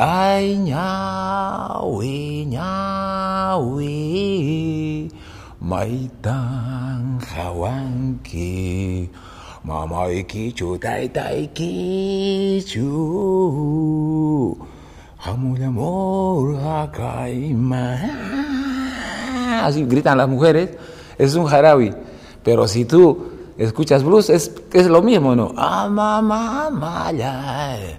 Ay, 0.00 0.54
ñawi, 0.62 2.46
ñawi, 2.46 3.90
maitan 5.58 7.18
hawanki, 7.18 9.10
mamay 9.66 10.22
kichu, 10.22 10.78
tay 10.78 11.50
kichu, 11.50 12.86
amor, 15.26 15.62
amor, 15.66 16.62
akaima. 16.62 17.98
Así 19.64 19.82
gritan 19.82 20.18
las 20.18 20.28
mujeres, 20.28 20.78
es 21.18 21.34
un 21.34 21.46
jarabi. 21.46 21.92
Pero 22.44 22.68
si 22.68 22.84
tú 22.84 23.18
escuchas 23.58 24.04
blues, 24.04 24.30
es, 24.30 24.52
es 24.72 24.86
lo 24.86 25.02
mismo, 25.02 25.34
¿no? 25.34 25.52
Ama, 25.56 26.22
mama, 26.22 27.10
ya. 27.10 27.98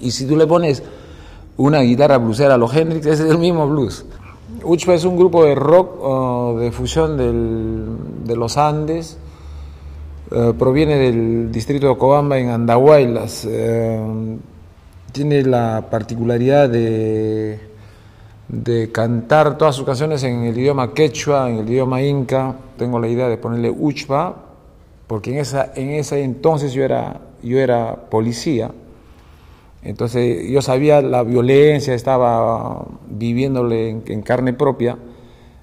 Y 0.00 0.10
si 0.10 0.26
tú 0.26 0.34
le 0.34 0.46
pones 0.46 0.82
una 1.58 1.80
guitarra 1.80 2.16
bluesera 2.16 2.54
a 2.54 2.56
los 2.56 2.74
Hendrix, 2.74 3.04
es 3.04 3.20
el 3.20 3.36
mismo 3.36 3.68
blues. 3.68 4.06
Uchpa 4.64 4.94
es 4.94 5.04
un 5.04 5.18
grupo 5.18 5.44
de 5.44 5.54
rock 5.54 6.02
uh, 6.02 6.58
de 6.58 6.72
fusión 6.72 7.18
del, 7.18 8.24
de 8.24 8.34
los 8.34 8.56
Andes. 8.56 9.18
Uh, 10.30 10.54
proviene 10.54 10.96
del 10.96 11.52
distrito 11.52 11.84
de 11.84 11.92
Ocobamba 11.92 12.38
en 12.38 12.48
Andahuaylas. 12.48 13.44
Uh, 13.44 14.38
tiene 15.12 15.42
la 15.42 15.86
particularidad 15.90 16.70
de, 16.70 17.60
de 18.50 18.90
cantar 18.90 19.56
todas 19.56 19.76
sus 19.76 19.86
canciones 19.86 20.24
en 20.24 20.42
el 20.42 20.58
idioma 20.58 20.92
quechua, 20.92 21.48
en 21.48 21.58
el 21.58 21.70
idioma 21.70 22.02
inca. 22.02 22.56
Tengo 22.76 22.98
la 22.98 23.06
idea 23.06 23.28
de 23.28 23.38
ponerle 23.38 23.70
Uchpa, 23.70 24.34
porque 25.06 25.30
en, 25.30 25.38
esa, 25.38 25.72
en 25.76 25.90
ese 25.90 26.24
entonces 26.24 26.72
yo 26.72 26.82
era, 26.82 27.20
yo 27.44 27.58
era 27.60 27.94
policía. 28.10 28.72
Entonces 29.82 30.50
yo 30.50 30.60
sabía 30.62 31.00
la 31.00 31.22
violencia, 31.22 31.94
estaba 31.94 32.84
viviéndole 33.08 33.90
en, 33.90 34.22
carne 34.22 34.52
propia. 34.52 34.98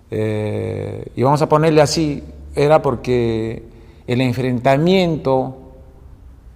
Eh, 0.09 1.07
y 1.13 1.23
vamos 1.23 1.41
a 1.41 1.49
ponerle 1.49 1.81
así, 1.81 2.23
era 2.55 2.81
porque 2.81 3.63
el 4.07 4.21
enfrentamiento 4.21 5.57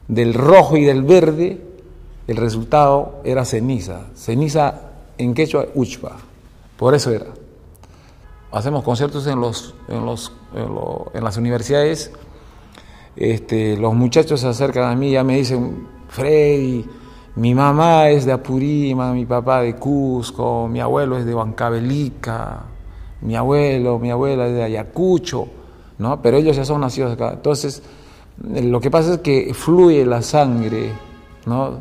del 0.08 0.34
rojo 0.34 0.78
y 0.78 0.86
del 0.86 1.04
verde, 1.04 1.60
el 2.28 2.38
resultado 2.38 3.20
era 3.26 3.44
ceniza. 3.44 4.08
Ceniza 4.16 4.92
en 5.18 5.34
quechua, 5.34 5.66
uchpa. 5.76 6.31
Por 6.82 6.96
eso 6.96 7.12
era. 7.12 7.28
Hacemos 8.52 8.84
conciertos 8.84 9.28
en, 9.28 9.40
los, 9.40 9.76
en, 9.88 10.04
los, 10.04 10.34
en, 11.14 11.24
las 11.24 11.38
universidades. 11.38 12.12
Este, 13.16 13.78
los 13.78 13.94
muchachos 13.94 14.40
se 14.40 14.48
acercan 14.48 14.92
a 14.92 14.96
mí 14.96 15.10
y 15.10 15.12
ya 15.12 15.24
me 15.24 15.38
dicen, 15.38 15.88
Freddy, 16.08 16.84
mi 17.36 17.54
mamá 17.54 18.10
es 18.10 18.26
de 18.26 18.32
Apurima, 18.32 19.14
mi 19.14 19.28
papá 19.28 19.62
de 19.62 19.76
Cusco, 19.76 20.68
mi 20.68 20.80
abuelo 20.80 21.20
es 21.20 21.26
de 21.26 21.36
Huancavelica, 21.36 22.64
mi 23.22 23.36
abuelo, 23.36 24.00
mi 24.00 24.10
abuela 24.10 24.48
es 24.48 24.54
de 24.56 24.64
Ayacucho, 24.64 25.50
¿no? 26.00 26.20
Pero 26.20 26.38
ellos 26.38 26.56
ya 26.58 26.66
son 26.66 26.82
nacidos 26.82 27.14
acá. 27.14 27.34
Entonces, 27.34 27.84
lo 28.44 28.82
que 28.82 28.90
pasa 28.90 29.14
es 29.14 29.20
que 29.20 29.54
fluye 29.54 30.04
la 30.04 30.24
sangre, 30.24 30.94
¿no? 31.46 31.78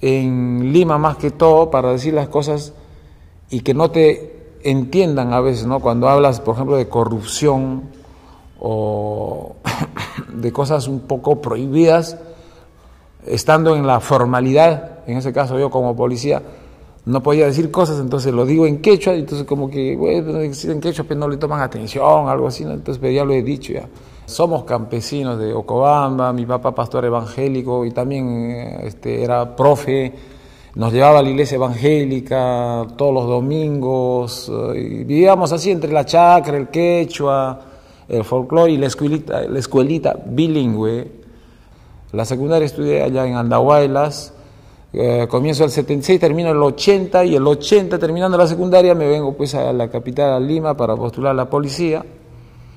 En 0.00 0.72
Lima 0.72 0.98
más 0.98 1.16
que 1.16 1.32
todo 1.32 1.68
para 1.68 1.90
decir 1.90 2.14
las 2.14 2.28
cosas 2.28 2.74
y 3.50 3.60
que 3.60 3.74
no 3.74 3.90
te 3.90 4.58
entiendan 4.62 5.32
a 5.32 5.40
veces, 5.40 5.66
¿no? 5.66 5.80
Cuando 5.80 6.08
hablas, 6.08 6.40
por 6.40 6.54
ejemplo, 6.54 6.76
de 6.76 6.88
corrupción 6.88 7.82
o 8.58 9.56
de 10.34 10.52
cosas 10.52 10.88
un 10.88 11.00
poco 11.00 11.40
prohibidas, 11.40 12.18
estando 13.26 13.76
en 13.76 13.86
la 13.86 14.00
formalidad, 14.00 15.00
en 15.06 15.18
ese 15.18 15.32
caso 15.32 15.58
yo 15.58 15.70
como 15.70 15.94
policía, 15.94 16.42
no 17.06 17.22
podía 17.22 17.46
decir 17.46 17.70
cosas, 17.70 18.00
entonces 18.00 18.32
lo 18.32 18.46
digo 18.46 18.66
en 18.66 18.80
quechua, 18.80 19.14
y 19.14 19.20
entonces 19.20 19.46
como 19.46 19.68
que, 19.68 19.94
bueno, 19.96 20.40
en 20.40 20.80
quechua 20.80 21.04
pero 21.06 21.20
no 21.20 21.28
le 21.28 21.36
toman 21.36 21.60
atención, 21.60 22.28
algo 22.28 22.46
así, 22.46 22.64
¿no? 22.64 22.72
entonces 22.72 22.98
pero 23.00 23.12
ya 23.12 23.24
lo 23.24 23.34
he 23.34 23.42
dicho 23.42 23.72
ya. 23.74 23.86
Somos 24.26 24.64
campesinos 24.64 25.38
de 25.38 25.52
Ocobamba, 25.52 26.32
mi 26.32 26.46
papá 26.46 26.74
pastor 26.74 27.04
evangélico 27.04 27.84
y 27.84 27.90
también 27.90 28.80
este, 28.82 29.22
era 29.22 29.54
profe, 29.54 30.14
nos 30.76 30.92
llevaba 30.92 31.20
a 31.20 31.22
la 31.22 31.30
iglesia 31.30 31.54
evangélica 31.54 32.86
todos 32.96 33.14
los 33.14 33.26
domingos, 33.26 34.50
y 34.74 35.04
vivíamos 35.04 35.52
así 35.52 35.70
entre 35.70 35.92
la 35.92 36.04
chacra, 36.04 36.56
el 36.56 36.68
quechua, 36.68 37.60
el 38.08 38.24
folclore 38.24 38.72
y 38.72 38.76
la 38.76 38.86
escuelita, 38.86 39.42
la 39.42 39.58
escuelita 39.58 40.16
bilingüe. 40.26 41.24
La 42.12 42.24
secundaria 42.24 42.66
estudié 42.66 43.02
allá 43.02 43.26
en 43.26 43.36
Andahuaylas, 43.36 44.34
eh, 44.92 45.26
comienzo 45.28 45.64
el 45.64 45.70
76, 45.70 46.20
termino 46.20 46.50
el 46.50 46.62
80 46.62 47.24
y 47.24 47.36
el 47.36 47.46
80 47.46 47.98
terminando 47.98 48.36
la 48.36 48.46
secundaria 48.46 48.94
me 48.94 49.08
vengo 49.08 49.32
pues 49.36 49.54
a 49.54 49.72
la 49.72 49.88
capital, 49.88 50.32
a 50.32 50.40
Lima, 50.40 50.76
para 50.76 50.96
postular 50.96 51.32
a 51.32 51.34
la 51.34 51.50
policía. 51.50 52.04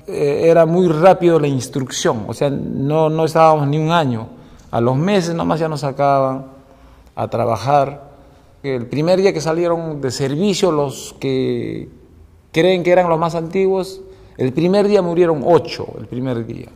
Eh, 0.06 0.48
era 0.48 0.66
muy 0.66 0.88
rápido 0.88 1.38
la 1.38 1.48
instrucción, 1.48 2.24
o 2.28 2.34
sea, 2.34 2.48
no, 2.48 3.10
no 3.10 3.24
estábamos 3.24 3.66
ni 3.66 3.78
un 3.78 3.90
año. 3.90 4.28
A 4.70 4.80
los 4.80 4.96
meses 4.96 5.34
nomás 5.34 5.60
ya 5.60 5.68
nos 5.68 5.80
sacaban 5.80 6.57
a 7.18 7.28
trabajar. 7.28 8.10
El 8.62 8.86
primer 8.86 9.20
día 9.20 9.32
que 9.32 9.40
salieron 9.40 10.00
de 10.00 10.12
servicio 10.12 10.70
los 10.70 11.16
que 11.18 11.88
creen 12.52 12.84
que 12.84 12.92
eran 12.92 13.08
los 13.08 13.18
más 13.18 13.34
antiguos, 13.34 14.00
el 14.36 14.52
primer 14.52 14.86
día 14.86 15.02
murieron 15.02 15.42
ocho, 15.44 15.86
el 15.98 16.06
primer 16.06 16.46
día. 16.46 16.68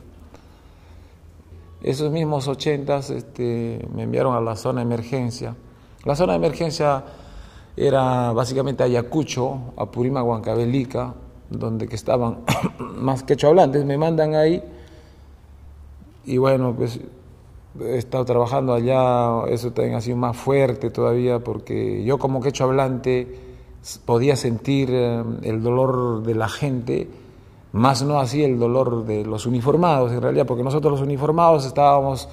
Esos 1.81 2.11
mismos 2.11 2.49
ochentas 2.49 3.11
este, 3.11 3.87
me 3.95 4.03
enviaron 4.03 4.35
a 4.35 4.41
la 4.41 4.57
zona 4.57 4.81
de 4.81 4.87
emergencia. 4.87 5.55
La 6.05 6.17
zona 6.17 6.33
de 6.33 6.39
emergencia 6.39 7.05
era 7.77 8.33
básicamente 8.33 8.83
Ayacucho, 8.83 9.73
Apurima, 9.77 10.25
Huancavelica, 10.25 11.15
donde 11.51 11.87
que 11.87 11.95
estaban 11.95 12.39
más 12.79 13.23
quechohablantes. 13.23 13.85
Me 13.85 13.97
mandan 13.97 14.35
ahí 14.35 14.61
y 16.25 16.37
bueno, 16.37 16.75
pues 16.77 16.99
he 17.81 17.97
estado 17.97 18.25
trabajando 18.25 18.75
allá, 18.75 19.47
eso 19.49 19.73
también 19.73 19.97
ha 19.97 20.01
sido 20.01 20.17
más 20.17 20.37
fuerte 20.37 20.91
todavía 20.91 21.39
porque 21.41 22.05
yo 22.05 22.19
como 22.19 22.41
quechohablante 22.41 23.39
podía 24.05 24.37
sentir 24.37 24.91
el 24.91 25.63
dolor 25.63 26.23
de 26.23 26.35
la 26.35 26.49
gente 26.49 27.09
más 27.73 28.03
no 28.03 28.21
así 28.21 28.45
el 28.45 28.59
dolor 28.59 29.07
de 29.07 29.25
los 29.25 29.47
uniformados 29.47 30.13
en 30.13 30.21
realidad, 30.21 30.47
porque 30.47 30.63
nosotros 30.63 30.93
los 30.93 31.01
uniformados 31.01 31.65
estábamos, 31.65 32.29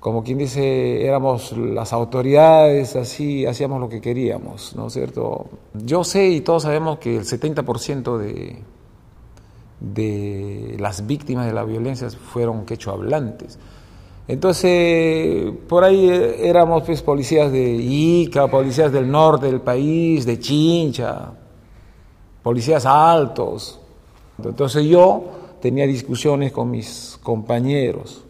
como 0.00 0.22
quien 0.22 0.38
dice, 0.38 1.04
éramos 1.04 1.52
las 1.56 1.92
autoridades, 1.92 2.96
así 2.96 3.44
hacíamos 3.44 3.80
lo 3.80 3.88
que 3.88 4.00
queríamos, 4.00 4.74
¿no 4.76 4.86
es 4.86 4.92
cierto? 4.92 5.46
Yo 5.74 6.04
sé 6.04 6.28
y 6.28 6.40
todos 6.40 6.62
sabemos 6.62 6.98
que 6.98 7.16
el 7.16 7.24
70% 7.24 8.16
de, 8.18 8.62
de 9.80 10.76
las 10.78 11.06
víctimas 11.06 11.46
de 11.46 11.52
la 11.52 11.64
violencia 11.64 12.08
fueron 12.10 12.64
quechohablantes. 12.64 13.58
Entonces, 14.28 15.52
por 15.68 15.82
ahí 15.84 16.08
éramos 16.38 16.84
pues, 16.84 17.02
policías 17.02 17.50
de 17.50 17.72
Ica, 17.74 18.46
policías 18.48 18.92
del 18.92 19.10
norte 19.10 19.46
del 19.46 19.60
país, 19.60 20.24
de 20.24 20.38
Chincha, 20.38 21.32
policías 22.42 22.86
altos, 22.86 23.80
entonces 24.42 24.84
yo 24.86 25.24
tenía 25.60 25.86
discusiones 25.86 26.52
con 26.52 26.70
mis 26.70 27.18
compañeros 27.22 28.24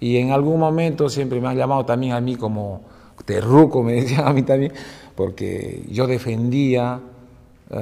y 0.00 0.16
en 0.18 0.32
algún 0.32 0.60
momento 0.60 1.08
siempre 1.08 1.40
me 1.40 1.48
han 1.48 1.56
llamado 1.56 1.84
también 1.84 2.12
a 2.12 2.20
mí 2.20 2.36
como 2.36 2.82
terruco, 3.24 3.82
me 3.82 3.92
decían 4.00 4.26
a 4.26 4.32
mí 4.32 4.42
también, 4.42 4.72
porque 5.14 5.84
yo 5.90 6.06
defendía, 6.06 7.00
uh, 7.70 7.76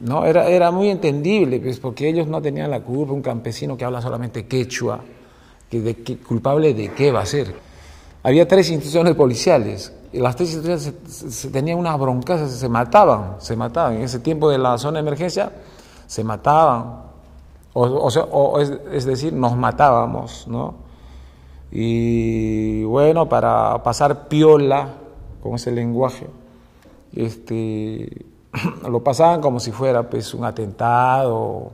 no, 0.00 0.24
era, 0.26 0.48
era 0.48 0.70
muy 0.70 0.88
entendible, 0.88 1.60
pues, 1.60 1.80
porque 1.80 2.08
ellos 2.08 2.26
no 2.26 2.40
tenían 2.40 2.70
la 2.70 2.80
culpa, 2.80 3.12
un 3.12 3.22
campesino 3.22 3.76
que 3.76 3.84
habla 3.84 4.00
solamente 4.00 4.46
quechua, 4.46 5.00
culpable 6.26 6.74
de 6.74 6.92
qué 6.92 7.10
va 7.10 7.20
a 7.20 7.26
ser. 7.26 7.54
Había 8.22 8.48
tres 8.48 8.70
instituciones 8.70 9.14
policiales, 9.14 9.92
y 10.12 10.18
las 10.18 10.36
tres 10.36 10.54
instituciones 10.54 11.34
se, 11.34 11.50
tenían 11.50 11.78
unas 11.78 11.98
broncas, 11.98 12.50
se 12.50 12.68
mataban, 12.68 13.36
se 13.38 13.56
mataban. 13.56 13.96
En 13.96 14.02
ese 14.02 14.20
tiempo 14.20 14.48
de 14.48 14.58
la 14.58 14.78
zona 14.78 14.94
de 14.94 15.06
emergencia, 15.06 15.52
se 16.06 16.22
mataban, 16.24 17.02
o, 17.72 18.10
sea, 18.10 18.26
es, 18.92 19.04
decir, 19.04 19.32
nos 19.32 19.56
matábamos, 19.56 20.46
¿no? 20.46 20.76
Y 21.72 22.84
bueno, 22.84 23.28
para 23.28 23.82
pasar 23.82 24.28
piola 24.28 24.88
con 25.42 25.54
ese 25.54 25.72
lenguaje, 25.72 26.28
este, 27.12 28.26
lo 28.88 29.02
pasaban 29.02 29.40
como 29.40 29.58
si 29.58 29.72
fuera 29.72 30.08
pues 30.08 30.32
un 30.34 30.44
atentado 30.44 31.72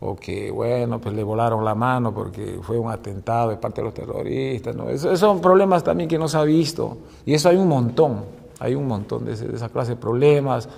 o 0.00 0.14
que 0.16 0.50
bueno, 0.50 1.00
pues 1.00 1.14
le 1.14 1.22
volaron 1.22 1.64
la 1.64 1.74
mano 1.74 2.12
porque 2.12 2.58
fue 2.62 2.78
un 2.78 2.90
atentado 2.90 3.50
de 3.50 3.56
parte 3.56 3.80
de 3.80 3.84
los 3.86 3.94
terroristas, 3.94 4.74
¿no? 4.76 4.88
Esos 4.88 5.18
son 5.18 5.40
problemas 5.40 5.82
también 5.82 6.08
que 6.08 6.18
no 6.18 6.28
se 6.28 6.36
ha 6.36 6.42
visto 6.42 6.98
y 7.24 7.34
eso 7.34 7.48
hay 7.48 7.56
un 7.56 7.68
montón, 7.68 8.24
hay 8.60 8.74
un 8.74 8.86
montón 8.86 9.24
de, 9.24 9.36
de 9.36 9.56
esa 9.56 9.68
clase 9.68 9.92
de 9.92 9.96
problemas 9.96 10.68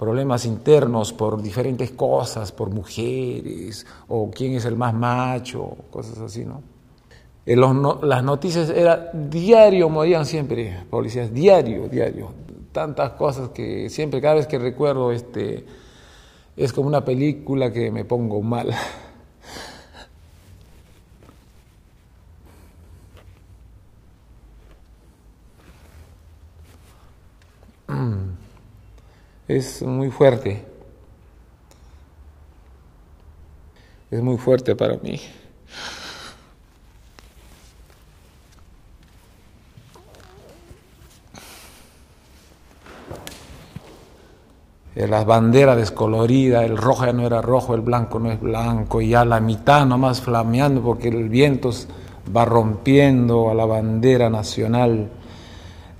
problemas 0.00 0.46
internos 0.46 1.12
por 1.12 1.42
diferentes 1.42 1.90
cosas, 1.90 2.52
por 2.52 2.70
mujeres, 2.70 3.86
o 4.08 4.30
quién 4.30 4.54
es 4.54 4.64
el 4.64 4.74
más 4.74 4.94
macho, 4.94 5.76
cosas 5.90 6.18
así, 6.20 6.42
¿no? 6.42 6.62
En 7.44 7.60
los 7.60 8.02
las 8.02 8.24
noticias 8.24 8.70
era 8.70 9.10
diario, 9.12 9.90
morían 9.90 10.24
siempre 10.24 10.84
policías, 10.88 11.34
diario, 11.34 11.86
diario. 11.88 12.32
Tantas 12.72 13.10
cosas 13.10 13.50
que 13.50 13.90
siempre, 13.90 14.22
cada 14.22 14.36
vez 14.36 14.46
que 14.46 14.58
recuerdo, 14.58 15.12
este, 15.12 15.66
es 16.56 16.72
como 16.72 16.88
una 16.88 17.04
película 17.04 17.72
que 17.72 17.90
me 17.90 18.04
pongo 18.04 18.42
mal. 18.42 18.74
es 29.48 29.82
muy 29.82 30.10
fuerte. 30.10 30.64
Es 34.10 34.22
muy 34.22 34.36
fuerte 34.38 34.74
para 34.74 34.96
mí. 34.98 35.20
Eh, 44.96 45.06
las 45.06 45.24
banderas 45.24 45.76
descoloridas, 45.76 46.64
el 46.64 46.76
rojo 46.76 47.06
ya 47.06 47.12
no 47.12 47.24
era 47.24 47.40
rojo, 47.40 47.74
el 47.74 47.80
blanco 47.80 48.18
no 48.18 48.32
es 48.32 48.40
blanco, 48.40 49.00
y 49.00 49.10
ya 49.10 49.24
la 49.24 49.40
mitad 49.40 49.86
nomás 49.86 50.20
flameando 50.20 50.82
porque 50.82 51.08
el 51.08 51.28
viento 51.28 51.70
va 52.34 52.44
rompiendo 52.44 53.50
a 53.50 53.54
la 53.54 53.66
bandera 53.66 54.30
nacional, 54.30 55.10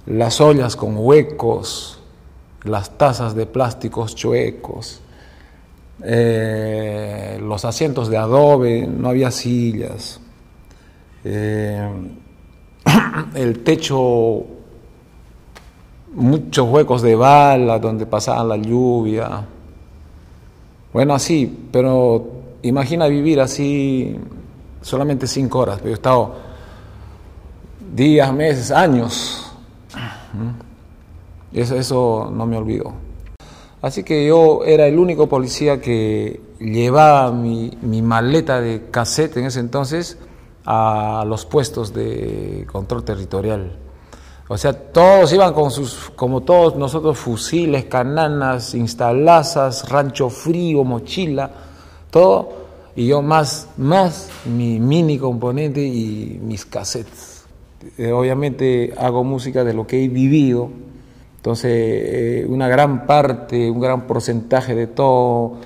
las 0.06 0.40
ollas 0.40 0.74
con 0.74 0.96
huecos, 0.96 2.00
las 2.64 2.98
tazas 2.98 3.34
de 3.34 3.46
plásticos 3.46 4.16
chuecos, 4.16 5.00
eh, 6.02 7.38
los 7.40 7.64
asientos 7.64 8.08
de 8.08 8.16
adobe, 8.16 8.88
no 8.88 9.08
había 9.08 9.30
sillas, 9.30 10.20
eh, 11.22 11.88
el 13.34 13.62
techo, 13.62 14.44
muchos 16.12 16.68
huecos 16.68 17.02
de 17.02 17.14
bala 17.14 17.78
donde 17.78 18.06
pasaba 18.06 18.44
la 18.44 18.56
lluvia. 18.56 19.46
Bueno, 20.92 21.14
así, 21.14 21.68
pero 21.70 22.26
imagina 22.62 23.06
vivir 23.06 23.40
así 23.40 24.16
solamente 24.82 25.26
cinco 25.26 25.60
horas, 25.60 25.78
pero 25.78 25.90
he 25.90 25.94
estado 25.94 26.34
días, 27.94 28.32
meses, 28.32 28.70
años. 28.70 29.52
Eso, 31.52 31.76
eso 31.76 32.30
no 32.32 32.46
me 32.46 32.56
olvidó. 32.56 32.92
Así 33.82 34.02
que 34.02 34.26
yo 34.26 34.62
era 34.64 34.86
el 34.86 34.98
único 34.98 35.28
policía 35.28 35.80
que 35.80 36.40
llevaba 36.58 37.32
mi, 37.32 37.70
maleta 38.02 38.60
de 38.60 38.90
cassette 38.90 39.38
en 39.38 39.46
ese 39.46 39.60
entonces 39.60 40.18
a 40.66 41.24
los 41.26 41.46
puestos 41.46 41.94
de 41.94 42.66
control 42.70 43.04
territorial. 43.04 43.78
O 44.52 44.58
sea, 44.58 44.72
todos 44.72 45.32
iban 45.32 45.54
con 45.54 45.70
sus, 45.70 46.10
como 46.16 46.40
todos 46.40 46.74
nosotros, 46.74 47.16
fusiles, 47.16 47.84
cananas, 47.84 48.74
instalazas, 48.74 49.88
rancho 49.88 50.28
frío, 50.28 50.82
mochila, 50.82 51.48
todo. 52.10 52.48
Y 52.96 53.06
yo 53.06 53.22
más, 53.22 53.68
más 53.76 54.28
mi 54.44 54.80
mini 54.80 55.18
componente 55.18 55.80
y 55.80 56.40
mis 56.42 56.66
cassettes. 56.66 57.44
Eh, 57.96 58.10
obviamente 58.10 58.92
hago 58.98 59.22
música 59.22 59.62
de 59.62 59.72
lo 59.72 59.86
que 59.86 60.04
he 60.04 60.08
vivido, 60.08 60.68
entonces, 61.36 61.70
eh, 61.72 62.46
una 62.48 62.66
gran 62.66 63.06
parte, 63.06 63.70
un 63.70 63.78
gran 63.80 64.08
porcentaje 64.08 64.74
de 64.74 64.88
todo 64.88 65.58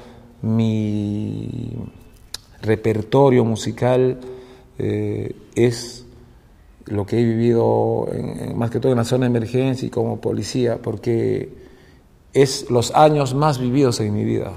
mi 0.42 1.74
repertorio 2.60 3.46
musical 3.46 4.20
eh, 4.78 5.34
es 5.54 6.03
lo 6.86 7.06
que 7.06 7.18
he 7.18 7.24
vivido 7.24 8.08
más 8.54 8.70
que 8.70 8.80
todo 8.80 8.92
en 8.92 8.98
la 8.98 9.04
zona 9.04 9.26
de 9.26 9.36
emergencia 9.36 9.86
y 9.86 9.90
como 9.90 10.20
policía, 10.20 10.78
porque 10.82 11.48
es 12.32 12.70
los 12.70 12.94
años 12.94 13.34
más 13.34 13.58
vividos 13.58 14.00
en 14.00 14.12
mi 14.12 14.24
vida. 14.24 14.52